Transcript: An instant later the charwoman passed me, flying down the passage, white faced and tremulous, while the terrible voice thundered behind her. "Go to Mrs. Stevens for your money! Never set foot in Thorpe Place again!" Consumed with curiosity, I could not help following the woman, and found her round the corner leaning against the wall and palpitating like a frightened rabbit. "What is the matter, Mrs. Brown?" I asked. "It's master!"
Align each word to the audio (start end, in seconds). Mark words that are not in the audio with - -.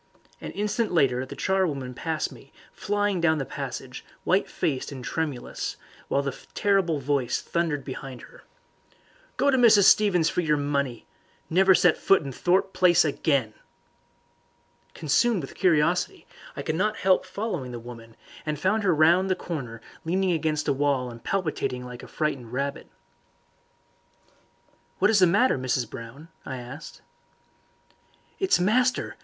An 0.41 0.49
instant 0.53 0.91
later 0.91 1.27
the 1.27 1.35
charwoman 1.35 1.93
passed 1.93 2.31
me, 2.31 2.51
flying 2.73 3.21
down 3.21 3.37
the 3.37 3.45
passage, 3.45 4.03
white 4.23 4.49
faced 4.49 4.91
and 4.91 5.03
tremulous, 5.05 5.77
while 6.07 6.23
the 6.23 6.35
terrible 6.55 6.97
voice 6.99 7.39
thundered 7.39 7.85
behind 7.85 8.23
her. 8.23 8.43
"Go 9.37 9.51
to 9.51 9.57
Mrs. 9.59 9.83
Stevens 9.83 10.27
for 10.27 10.41
your 10.41 10.57
money! 10.57 11.05
Never 11.51 11.75
set 11.75 11.99
foot 11.99 12.23
in 12.23 12.31
Thorpe 12.31 12.73
Place 12.73 13.05
again!" 13.05 13.53
Consumed 14.95 15.43
with 15.43 15.53
curiosity, 15.53 16.25
I 16.57 16.63
could 16.63 16.73
not 16.73 16.97
help 16.97 17.23
following 17.23 17.71
the 17.71 17.77
woman, 17.79 18.15
and 18.43 18.57
found 18.59 18.81
her 18.81 18.95
round 18.95 19.29
the 19.29 19.35
corner 19.35 19.81
leaning 20.03 20.31
against 20.31 20.65
the 20.65 20.73
wall 20.73 21.11
and 21.11 21.23
palpitating 21.23 21.85
like 21.85 22.01
a 22.01 22.07
frightened 22.07 22.51
rabbit. 22.51 22.87
"What 24.97 25.11
is 25.11 25.19
the 25.19 25.27
matter, 25.27 25.59
Mrs. 25.59 25.87
Brown?" 25.87 26.29
I 26.43 26.57
asked. 26.57 27.03
"It's 28.39 28.59
master!" 28.59 29.17